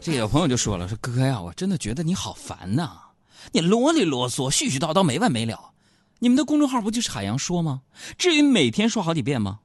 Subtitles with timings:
[0.00, 2.90] 这有朋友就说了：“说哥呀，我真的觉得你好烦呐，
[3.52, 5.72] 你啰里啰嗦、絮絮叨叨没完没了。
[6.20, 7.82] 你们的公众号不就是海洋说吗？
[8.16, 9.60] 至于每天说好几遍吗？”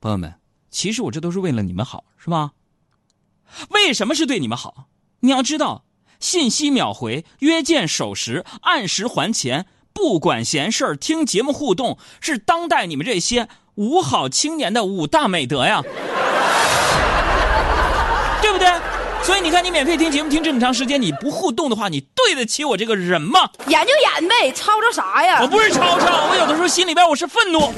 [0.00, 0.34] 朋友们，
[0.70, 2.52] 其实我这都是为了你们好，是吧？
[3.70, 4.88] 为什么是对你们好？
[5.20, 5.84] 你要知道，
[6.20, 15.82] 信息秒回、约见守时、按时还钱、不管闲事儿、听节目互动，是当代你们这些五好青年的五大美德呀。
[19.24, 23.48] 所以你看，你免费听节目听这么长时间，你不互动的话，你对得起我这个人吗？
[23.68, 25.40] 演就演呗，吵吵啥呀？
[25.40, 27.72] 我不是吵吵，我有的时候心里边我是愤怒。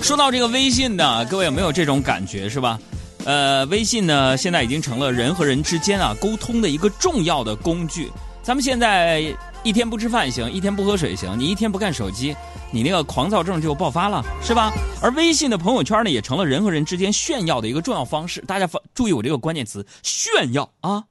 [0.00, 2.78] 说到这个微信呢，各位有没有这种感觉是吧？
[3.24, 8.12] 呃，微信呢现在已经成了人和人之间啊沟通的一个重要的工具。
[8.40, 9.34] 咱们现在
[9.64, 12.36] 一天不吃饭行，一天不喝水行，你一天不看手机。
[12.70, 14.70] 你那个狂躁症就爆发了，是吧？
[15.00, 18.42] 而微信的朋友圈呢，也成了人和人之间炫耀的一个重要方式。
[18.42, 21.04] 大家注意我这个关键词“炫耀”啊！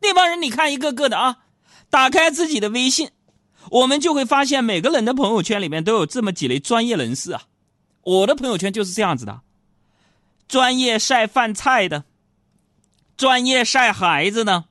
[0.00, 1.38] 那帮人，你看一个个的啊，
[1.90, 3.10] 打开自己的微信，
[3.72, 7.42] 我们就会发现每个人的朋友圈里面都有这么几类专业人士啊。
[8.02, 9.40] 我的朋友圈就是这样子的：
[10.46, 12.04] 专业晒饭菜的，
[13.16, 14.66] 专业晒孩子的。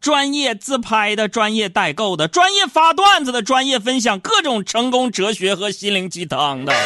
[0.00, 6.72] 专业自拍的、专业代购的、专业发段子的、专业分享各种成功哲学和心灵鸡汤的。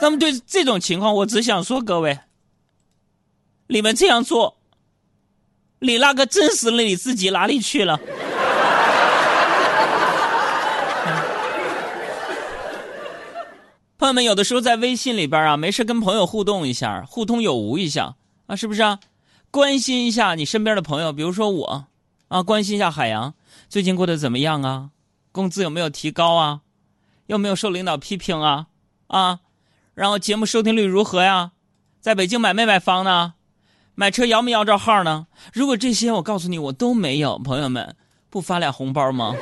[0.00, 2.18] 那么，对这种情况，我只想说，各位，
[3.66, 4.56] 你们这样做，
[5.80, 8.00] 你那个真实的你自己哪里去了？
[13.98, 18.14] 朋友们，有的时候在微信里边啊，没事跟朋友互动一下，互通有无一下
[18.46, 19.00] 啊，是不是啊？
[19.50, 21.86] 关心一下你身边的朋友，比如说我，
[22.28, 23.34] 啊，关心一下海洋
[23.68, 24.90] 最近过得怎么样啊？
[25.32, 26.60] 工资有没有提高啊？
[27.26, 28.68] 有没有受领导批评啊？
[29.08, 29.40] 啊，
[29.94, 31.50] 然后节目收听率如何呀？
[32.00, 33.34] 在北京买没买房呢？
[33.96, 35.26] 买车摇没摇着号呢？
[35.52, 37.96] 如果这些我告诉你我都没有，朋友们
[38.30, 39.34] 不发俩红包吗？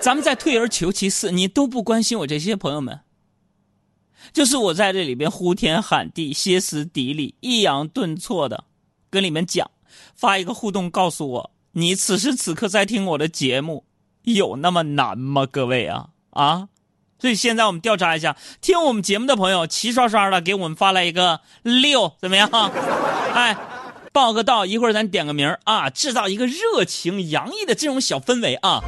[0.00, 3.00] 咱们再退而求其次，你都不关心我这些朋友们，
[4.32, 8.64] 就是我在这里边呼天喊地、歇斯底里、抑扬顿挫的
[9.10, 9.70] 跟你们讲，
[10.16, 13.84] 发一个互动告诉我，你此时此刻在听我的节目，
[14.22, 15.46] 有那么难吗？
[15.46, 16.68] 各位啊啊！
[17.18, 22.48] 所以现在我们调查一下，听我们节目的朋友齐刷刷的给我们发来一个六，怎么样？
[23.34, 23.54] 哎，
[24.12, 28.80] 报个到，一会儿咱点个名啊，制造一个热情洋溢的这种小氛围啊。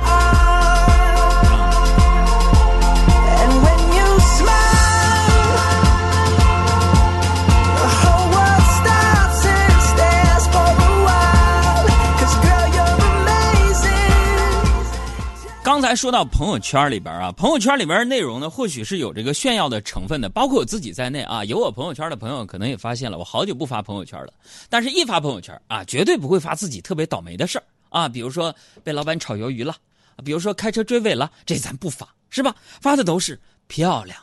[15.73, 21.43] 刚才说到朋友圈里边啊，朋友圈里边内容呢，或许是有这个炫耀的成分的，包括我自己在内啊。
[21.47, 24.35] 有我朋友圈的朋友可能也发现了，我好久不发朋友圈了。
[24.69, 29.75] 但是，一发朋友圈啊，绝对不会发自己特别倒霉的事儿啊，比如说被老板炒鱿鱼了，
[30.23, 32.55] 比如说开车追尾了，这咱不发，是吧？
[32.79, 34.19] 发的都是漂亮、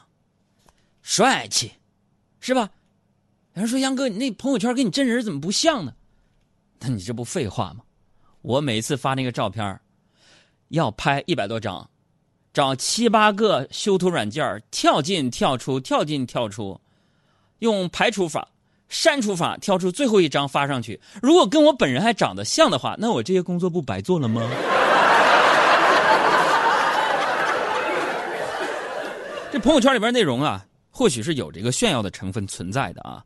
[1.01, 1.71] 帅气，
[2.39, 2.69] 是吧？
[3.55, 5.95] 有人说杨哥，你那朋友圈跟你真人怎么不像呢？
[6.79, 7.79] 那你这不废话吗？
[8.43, 9.81] 我每次发那个照片
[10.69, 11.89] 要拍一百多张，
[12.53, 16.79] 找七八个修图软件跳进跳出，跳进跳出，
[17.59, 18.47] 用排除法、
[18.87, 20.99] 删除法挑出最后一张发上去。
[21.21, 24.41] 如果跟我本人还长得像的话，那我这些工作不白做了吗？
[29.51, 33.25] 这朋友圈里边内容啊，或许是有这个炫耀的成分存在的啊。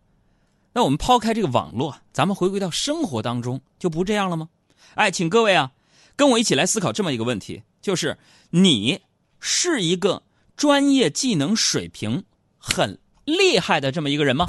[0.72, 4.48] 那我们抛开这个网络，咱们回归到生活当中，就不这样了吗？
[4.96, 5.72] 哎，请各位啊。
[6.16, 8.18] 跟我一起来思考这么一个问题，就是
[8.52, 9.02] 你
[9.40, 10.24] 是一个
[10.56, 12.24] 专业技能水平
[12.58, 14.46] 很厉害的这么一个人吗？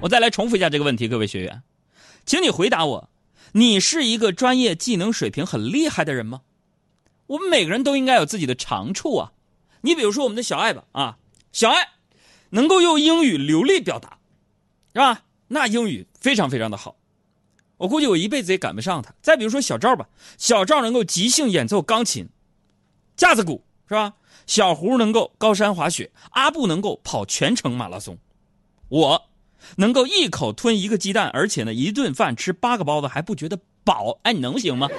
[0.00, 1.62] 我再来重复一下这个问题，各位学员，
[2.26, 3.10] 请你回答我：
[3.52, 6.42] 你是一个专业技能水平很厉害的人吗？
[7.28, 9.32] 我们每个人都应该有自己的长处啊。
[9.82, 11.18] 你比如说我们的小爱吧，啊，
[11.52, 11.88] 小爱
[12.50, 14.18] 能够用英语流利表达，
[14.92, 15.22] 是吧？
[15.48, 16.96] 那英语非常非常的好。
[17.78, 19.12] 我估计我一辈子也赶不上他。
[19.20, 20.06] 再比如说小赵吧，
[20.38, 22.28] 小赵能够即兴演奏钢琴、
[23.16, 24.14] 架子鼓，是吧？
[24.46, 28.18] 小胡能够高山滑雪，阿布能够跑全程马拉松，
[28.88, 29.22] 我
[29.76, 34.18] 能够一口吞一个鸡蛋，而且呢，一顿饭吃八个包子还不觉得饱。
[34.24, 34.88] 哎，你能行吗？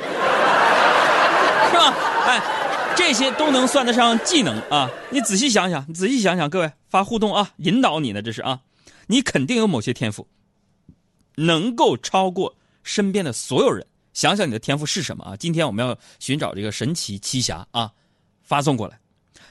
[1.72, 1.94] 是吧？
[2.26, 2.42] 哎，
[2.96, 4.90] 这些都能算得上技能啊！
[5.10, 8.62] 你仔细想想，仔细想想，各位发互动啊，引导你呢这是啊，
[9.08, 10.28] 你肯定有某些天赋，
[11.36, 12.56] 能够超过。
[12.84, 15.36] 身边的所有人，想想你的天赋是什么啊？
[15.36, 17.92] 今天我们要寻找这个神奇奇侠啊，
[18.44, 19.00] 发送过来。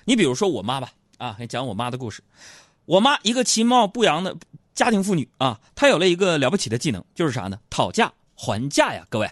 [0.04, 2.22] 你比如说我妈吧，啊，讲我妈的故事。
[2.84, 4.36] 我妈一个其貌不扬的
[4.74, 7.58] 家庭妇女啊，她有了一个了不起的技能，就是啥呢？
[7.70, 9.30] 讨价还价呀，各位，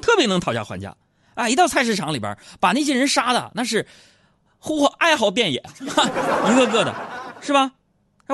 [0.00, 0.94] 特别能讨价还价。
[1.34, 3.86] 啊，一到菜市场里边，把那些人杀的那是，
[4.58, 6.94] 呼哀嚎遍野，一个个的，
[7.40, 7.72] 是吧？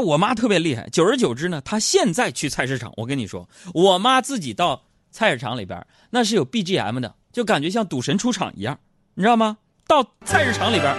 [0.00, 0.89] 我妈特别厉害。
[0.91, 8.79] 久而久之呢，她现在去菜市场，我跟你说，我妈自己到菜市场里边，那是有 BGM 的，就感觉像赌神出场一样，
[9.15, 9.59] 你知道吗？
[9.87, 10.95] 到菜市场里边，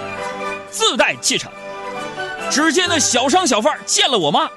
[0.69, 1.51] 自带气场。
[2.49, 4.49] 只见那小商小贩见了我妈，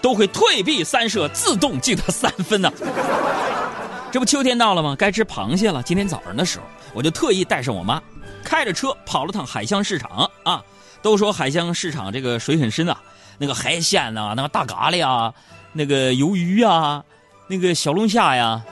[0.00, 2.72] 都会退避三舍，自动敬她三分呢。
[4.10, 4.96] 这不秋天到了吗？
[4.98, 5.82] 该吃螃蟹了。
[5.82, 8.02] 今天早上的时候，我就特意带上我妈，
[8.42, 10.62] 开着车跑了趟海香市场啊。
[11.00, 13.00] 都说海香市场这个水很深啊，
[13.42, 15.34] 那个海鲜呐，那个大咖喱啊，
[15.72, 17.02] 那个鱿鱼啊，
[17.48, 18.62] 那个小龙虾呀，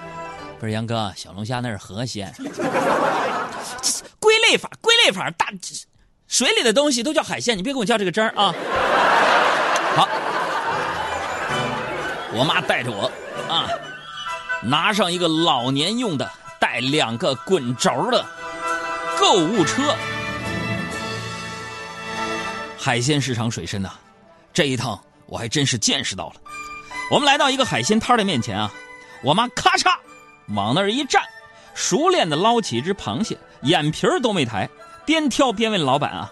[0.61, 2.33] 不是杨哥，小龙虾那是河鲜。
[4.21, 5.49] 归类法，归类法，大。
[6.29, 8.55] 水里的东西都叫海鲜，你别跟我较这个真儿啊！
[9.97, 10.09] 好，
[12.33, 13.11] 我妈带着我
[13.53, 13.67] 啊，
[14.63, 16.31] 拿上一个老年用的
[16.61, 18.25] 带两个滚轴的
[19.19, 19.97] 购物车。
[22.79, 23.91] 海鲜市场水深呐，
[24.53, 26.35] 这一趟我还真是见识到了。
[27.11, 28.73] 我们来到一个海鲜摊的面前啊，
[29.23, 29.95] 我妈咔嚓
[30.55, 31.23] 往那儿一站，
[31.75, 34.69] 熟练的捞起一只螃蟹，眼皮儿都没抬。
[35.05, 36.31] 边挑边问老板啊：“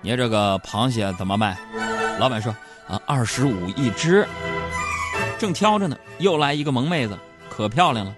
[0.00, 1.58] 你这个螃蟹怎么卖？”
[2.18, 2.54] 老板说
[2.88, 4.26] ：“啊，二十五一只。”
[5.38, 7.18] 正挑着呢，又来一个萌妹子，
[7.50, 8.14] 可漂亮了，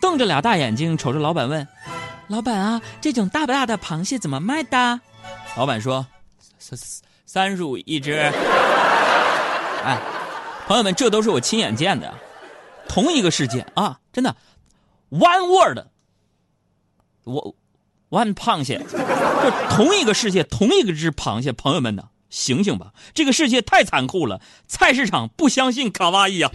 [0.00, 1.66] 瞪着俩大眼睛瞅着老板问
[2.28, 5.00] ：“老板啊，这种大不大的螃蟹怎么卖的？”
[5.56, 6.06] 老板说
[6.58, 6.78] ：“三
[7.26, 8.14] 三十五一只。”
[9.84, 10.00] 哎，
[10.66, 12.14] 朋友们，这都是我亲眼见的，
[12.88, 14.34] 同一个世界啊，真的
[15.10, 15.80] ，one word，
[17.24, 17.54] 我。
[18.08, 21.50] one 螃蟹，就同一个世界，同一个只螃蟹。
[21.50, 22.92] 朋友们呢，醒醒吧！
[23.12, 24.40] 这个世界太残酷了。
[24.68, 26.48] 菜市场不相信卡哇伊啊！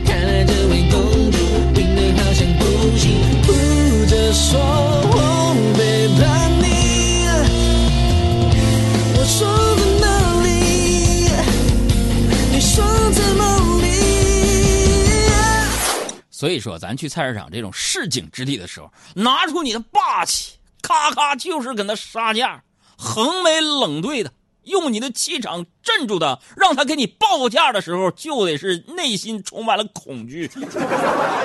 [16.42, 20.54] 所以说，咱去菜市场这种市井之地的时候，拿出你的霸气。
[20.82, 22.64] 咔咔就是跟他杀价，
[22.98, 24.34] 横眉冷对的，
[24.64, 30.50] 用你的气场镇住他，让他给你报价的时候，就得是内心充满了恐惧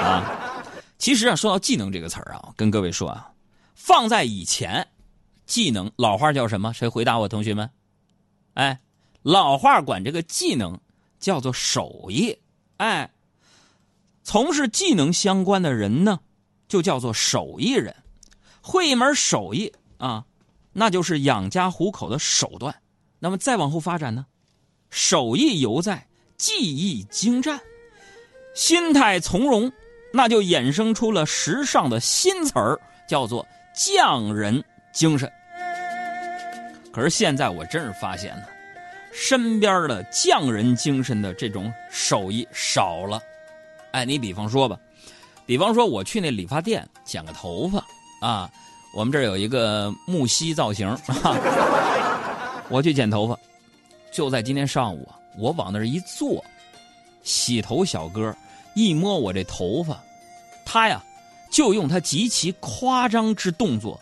[0.03, 0.65] 啊！
[0.97, 3.31] 其实啊，说到技能这个词儿啊，跟各位说啊，
[3.75, 4.89] 放在以前，
[5.45, 6.73] 技能老话叫什么？
[6.73, 7.69] 谁回答我，同学们？
[8.55, 8.81] 哎，
[9.21, 10.81] 老话管这个技能
[11.21, 12.39] 叫做手艺。
[12.79, 13.11] 哎，
[14.27, 16.19] 从事技能相关的人呢，
[16.67, 17.95] 就叫做手艺人。
[18.61, 20.25] 会一门手艺啊，
[20.73, 22.75] 那就是养家糊口的手段。
[23.21, 24.27] 那么再往后发展呢，
[24.91, 27.61] 手艺犹在，技艺精湛，
[28.53, 29.71] 心态从容，
[30.13, 33.47] 那就衍生出了时尚的新词儿，叫做
[33.77, 34.61] 匠人
[34.93, 35.31] 精神。
[36.93, 38.47] 可是现在我真是发现呢，
[39.13, 43.23] 身边的匠人精神的这种手艺少了。
[43.97, 44.79] 哎，你比方说吧，
[45.47, 47.83] 比方说我去那理发店剪个头发。
[48.21, 48.51] 啊，
[48.95, 50.87] 我们这儿有一个木樨造型，
[52.69, 53.39] 我去剪头发，
[54.13, 56.45] 就在今天上午，我往那儿一坐，
[57.23, 58.37] 洗头小哥
[58.75, 59.99] 一摸我这头发，
[60.67, 61.03] 他呀
[61.51, 63.99] 就用他极其夸张之动作，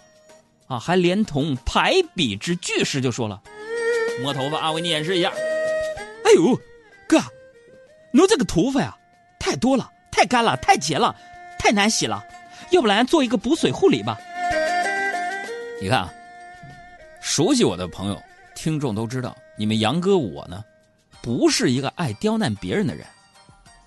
[0.67, 3.41] 啊，还连同排比之句式就说了
[4.23, 5.33] ：“摸头发啊，我给你演示一下。”
[6.27, 6.59] 哎呦，
[7.09, 7.21] 哥，
[8.13, 8.97] 你这个头发呀，
[9.45, 11.15] 太多了，太干了，太结了，
[11.59, 12.25] 太难洗了。
[12.71, 14.17] 要不然做一个补水护理吧。
[15.83, 16.11] 你看啊，
[17.21, 18.19] 熟悉我的朋友、
[18.55, 20.65] 听众都知道，你们杨哥我呢，
[21.21, 23.05] 不是一个爱刁难别人的人。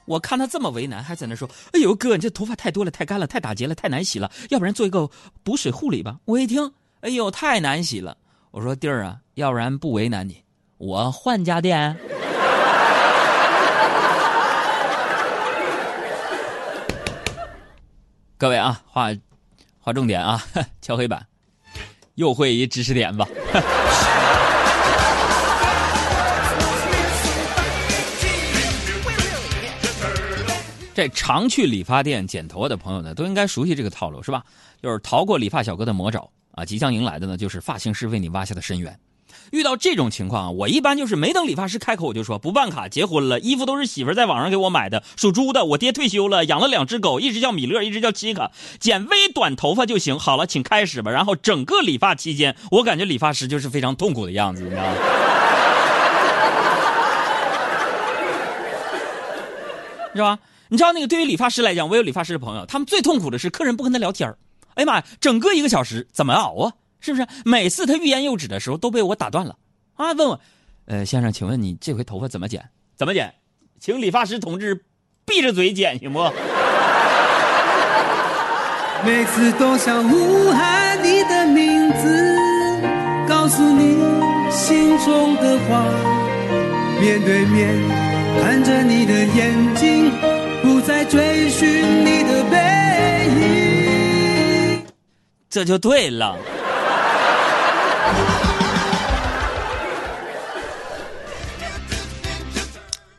[0.06, 4.32] 我看他这么为难，还在那说：“哎呦哥，你这头发太多了，太干了，太打结了，太难洗了。
[4.52, 5.10] 要不然做一个
[5.44, 6.72] 补水护理吧。”我一听，
[7.02, 8.16] 哎呦，太难洗了。
[8.52, 10.44] 我说弟儿啊，要不然不为难你，
[10.78, 11.98] 我换家店。
[18.40, 19.10] 各位啊，划
[19.80, 20.40] 划重点啊，
[20.80, 21.26] 敲黑板，
[22.14, 23.28] 又会一知识点吧。
[30.94, 34.44] 这常去理发店剪头发的朋友呢，都应该熟悉这个套路，是吧？
[34.84, 39.00] 就是逃过理发小哥的魔爪啊，即将迎来的呢，就是发型师为你挖下的深渊。
[39.52, 50.20] 遇到这种情况，我一般就是没等理发师开口，我就说不办卡，结婚了，衣服都是媳妇在网上给我买的，属猪的，我爹退休了，养了两只狗，一只叫米勒，一只叫七卡，剪微短头发就行。
[50.20, 51.12] 好了，请开始吧。
[51.12, 54.94] 然后整个理发期间，我感觉理发师就是非常痛苦的样子，你知道吗？
[60.16, 60.40] 是吧？
[60.70, 64.34] 你知道那个对于理发师来讲，我有理发师的朋友，他们最痛苦的是客人不跟他聊天
[64.74, 66.74] 哎呀妈呀，整个一个小时怎么熬啊？
[67.00, 67.28] 是不是？
[67.46, 69.58] 每次他欲言又止的时候都被我打断了
[69.96, 70.12] 啊？
[70.14, 70.40] 问我，
[70.86, 72.70] 呃，先生，请问你这回头发怎么剪？
[72.96, 73.34] 怎么剪？
[73.80, 74.86] 请理发师同志
[75.26, 76.20] 闭着嘴剪行不？
[79.06, 82.36] 每次都想呼喊你的名字，
[83.28, 83.96] 告诉你
[84.52, 85.86] 心中的话，
[87.00, 88.08] 面对面。
[88.42, 90.12] 看着你的眼睛，
[90.62, 92.58] 不再追寻你的背
[94.76, 94.86] 影，
[95.50, 96.38] 这就对了。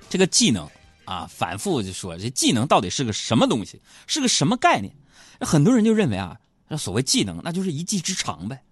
[0.08, 0.68] 这个技能
[1.04, 4.94] 啊，反复就说这技能到底是个什么东西，是个什么概念？
[5.40, 8.62] 很多人就认为啊，那所谓技能那就是一技之长呗，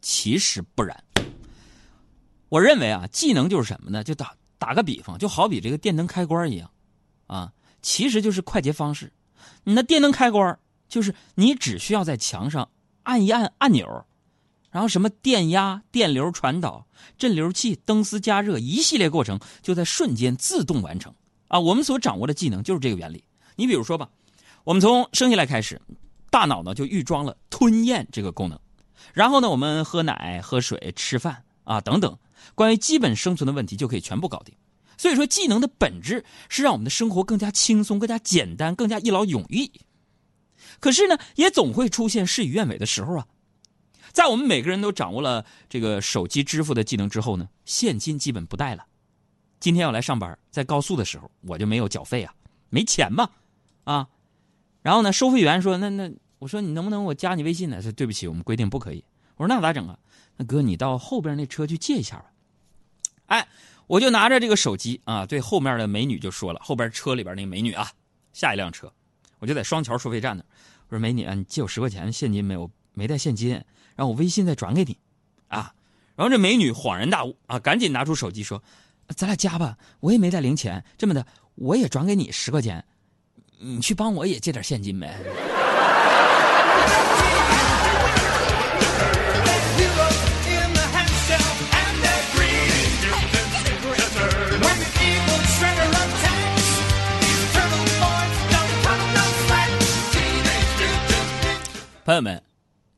[0.00, 1.04] 其实不然。
[2.48, 4.02] 我认为啊，技能就是什么呢？
[4.02, 4.34] 就打。
[4.58, 6.70] 打个比方，就好比这个电灯开关一样，
[7.26, 7.52] 啊，
[7.82, 9.12] 其实就是快捷方式。
[9.64, 12.66] 你那电灯开关就是你只需要在墙上
[13.02, 14.06] 按一按按钮，
[14.76, 21.14] 然后什么电压、电流传导、镇流器、灯丝加热一系列过程就在瞬间自动完成。
[21.48, 23.24] 啊，我们所掌握的技能就是这个原理。
[23.54, 24.06] 你比如说吧，
[24.64, 25.80] 我们从生下来开始，
[26.30, 28.60] 大脑呢就预装了吞咽这个功能，
[29.14, 32.14] 然后呢，我们喝奶、喝水、吃饭啊等等。
[32.54, 34.54] 关于基本生存的问题就可以全部搞定，
[34.98, 39.72] 所以说技能的本质是让我们的生活更加轻松、更加简单、更加一劳永逸。
[40.80, 43.26] 可是呢，也总会出现事与愿违的时候啊。
[44.16, 48.86] 在我们每个人都掌握了这个手机支付的技能之后呢，现金基本不带了。
[49.60, 52.34] 今天要来上班，在高速的时候我就没有缴费啊，
[52.70, 53.28] 没钱嘛，
[53.84, 54.08] 啊。
[54.80, 59.04] 然后呢，收费员说：“那那，我说你能不能我加你微信呢？”说：“对不起，我们规定不可以。”
[59.36, 59.98] 我说：“那咋整啊？
[60.38, 62.32] 那哥，你到后边那车去借一下吧。”
[63.28, 63.46] 哎，
[63.86, 67.90] 我就拿着这个手机啊，对后面的美女就说了，后边车里边那个美女啊，
[68.32, 68.90] 下一辆车，
[69.40, 70.42] 我就在双桥收费站那
[70.88, 72.70] 我说美女啊，你借我十块钱现金没有？
[72.96, 73.62] 没带现金，
[73.94, 74.96] 让我微信再转给你，
[75.48, 75.70] 啊，
[76.16, 78.62] 然后这美女恍然大悟啊，赶紧拿出手机说，
[79.14, 81.26] 咱俩加吧，我也没带零钱，这么的，
[81.56, 82.82] 我也转给你十块钱，
[83.58, 85.14] 你去帮我也借点现金呗。
[102.06, 102.40] 朋友们，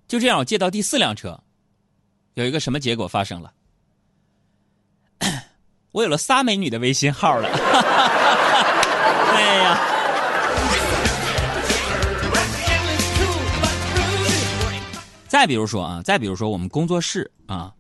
[0.09, 1.39] 就这样，我借到第四辆车，
[2.33, 3.53] 有一个什么结果发生了？
[5.93, 7.49] 我有了仨美女的微信号了。
[9.37, 9.79] 哎呀！
[15.29, 17.71] 再比如说啊，再比如说我们工作室啊，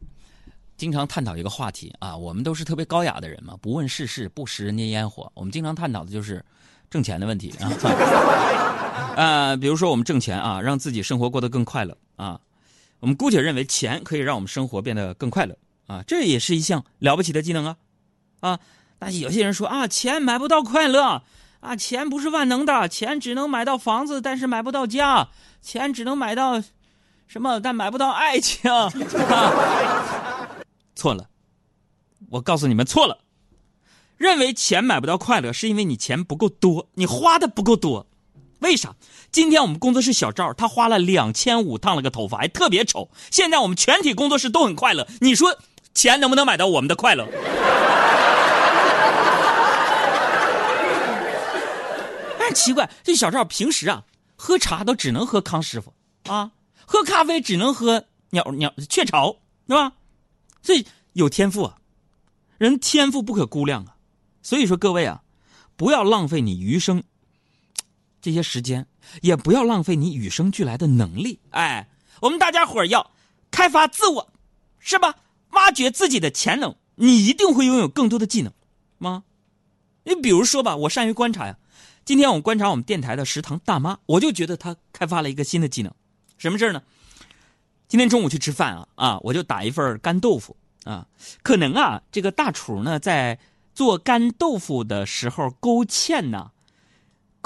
[0.76, 5.32] 经常探讨一个话题啊，我们都是特别高雅的人嘛，不问世事，不食人间烟火。
[5.34, 6.44] 我们经常探讨的就是
[6.90, 7.72] 挣钱的问题啊。
[9.16, 12.38] 呃，比如说我们挣钱啊，让自己生活过得更快乐啊。
[13.00, 15.56] 我们姑且认为钱可以让我们生活变得更快乐
[15.86, 17.76] 啊，这也是一项了不起的技能啊
[18.40, 18.60] 啊！
[18.98, 21.22] 但是有些人说啊，钱买不到快乐
[21.60, 25.28] 啊，钱不是万能的，钱只能买到房子，但是买不到家；
[25.62, 26.60] 钱只能买到
[27.28, 28.68] 什么，但买不到爱情。
[30.96, 31.28] 错了，
[32.30, 33.20] 我告诉你们错了。
[34.16, 38.08] 认为钱买不到快乐，是因为你钱不够多，你花的不够多。
[38.60, 38.94] 为啥？
[39.30, 43.08] 今天我们工作室小赵，他花了两千五烫了个头发，还特别丑。
[43.30, 45.06] 现在我们全体工作室都很快乐。
[45.20, 45.56] 你说，
[45.94, 47.24] 钱能不能买到我们的快乐？
[52.40, 54.02] 哎，奇怪，这小赵平时啊，
[54.34, 55.92] 喝茶都只能喝康师傅
[56.24, 56.50] 啊，
[56.84, 59.36] 喝咖啡只能喝鸟鸟雀巢，
[59.68, 59.92] 是吧？
[60.62, 61.76] 这有天赋啊，
[62.58, 63.94] 人天赋不可估量啊。
[64.42, 65.22] 所以说，各位啊，
[65.76, 67.04] 不要浪费你余生。
[68.20, 68.86] 这些时间
[69.22, 71.40] 也不要浪费你与生俱来的能力。
[71.50, 71.88] 哎，
[72.20, 73.12] 我们大家伙要
[73.50, 74.32] 开发自我，
[74.78, 75.16] 是吧？
[75.50, 78.52] 挖掘自己的潜能，你一定会拥有更多的技能
[78.98, 79.24] 吗？
[80.04, 81.56] 你比如说吧，我善于观察呀。
[82.04, 85.92] 今天我们观察我们电台的食堂大妈，我就觉得她开发了一个新的技能。
[86.38, 86.82] 什么事呢？
[87.86, 91.06] 今天中午去吃饭啊啊，我就打一份干豆腐啊。
[91.42, 93.38] 可能啊，这个大厨呢在
[93.74, 96.50] 做干豆腐的时候勾芡呢。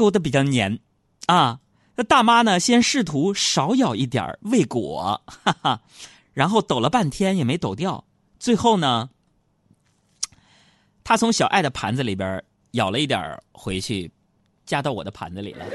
[0.03, 0.81] 勾的比较黏，
[1.27, 1.61] 啊，
[1.95, 2.59] 那大妈呢？
[2.59, 5.81] 先试图少咬一点未果， 哈哈，
[6.33, 8.05] 然后抖了半天也没抖掉，
[8.41, 9.11] 最后呢，
[11.05, 12.43] 他从小爱的盘子里边
[12.73, 14.11] 咬了一点回去，
[14.67, 15.65] 加到我的盘子里了。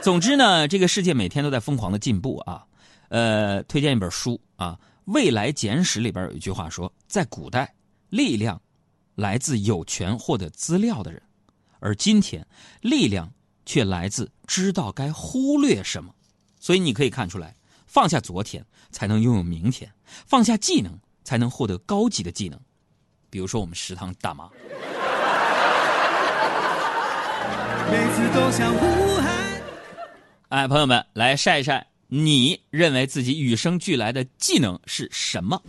[0.00, 2.64] 总之呢，这个世界每天都在疯狂的进步啊。
[3.08, 7.74] 呃，推荐一本书啊，《未来简史》里边有一句话说，在古代，
[8.10, 8.60] 力量
[9.16, 11.20] 来自有权获得资料的人，
[11.80, 12.46] 而今天，
[12.80, 13.32] 力量
[13.64, 16.14] 却来自知道该忽略什么。
[16.60, 17.56] 所以你可以看出来，
[17.86, 19.90] 放下昨天才能拥有明天，
[20.26, 22.60] 放下技能才能获得高级的技能。
[23.30, 24.48] 比如说我们食堂大妈。
[27.90, 29.62] 每次都想呼喊。
[30.48, 35.62] 哎，朋友们，来晒一晒，你认为自己与生俱来的技能是什么？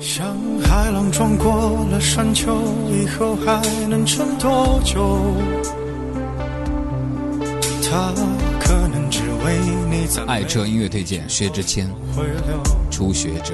[0.00, 2.56] 像海浪撞过了山丘，
[2.88, 5.34] 以后还能撑多久？
[7.90, 8.12] 他
[8.60, 9.58] 可能只为
[9.90, 11.88] 你在爱车音乐推荐：薛之谦，
[12.90, 13.52] 初学者。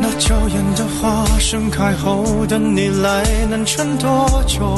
[0.00, 4.74] 那娇艳的花盛开后的你来，能撑多久？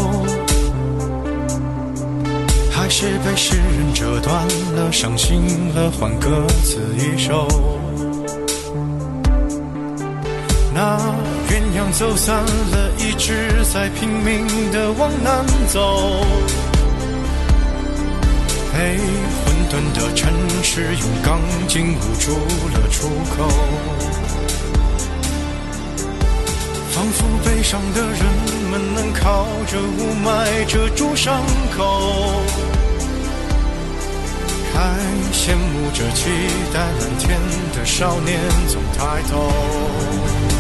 [2.73, 5.41] 还是被诗人折断了，伤心
[5.73, 7.47] 了，换歌词一首。
[10.75, 10.97] 那
[11.49, 16.25] 鸳鸯走散了，一直在拼命的往南走。
[18.73, 18.97] 被
[19.45, 21.39] 混沌的城市用钢
[21.69, 22.33] 筋捂住
[22.73, 23.49] 了出口。
[26.91, 28.25] 仿佛悲伤的人
[28.71, 31.43] 们能靠着雾霾遮住伤
[31.77, 32.43] 口，
[34.73, 34.97] 还
[35.33, 36.31] 羡慕着期
[36.73, 37.39] 待蓝天
[37.75, 38.39] 的少年
[38.69, 40.52] 总抬头。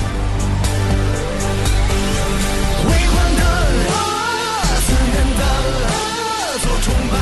[6.83, 7.22] 充满